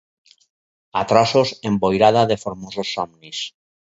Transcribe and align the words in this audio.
A 0.99 1.01
trossos 1.11 1.49
emboirada 1.69 2.21
de 2.31 2.37
formosos 2.43 2.89
somnis 2.95 3.39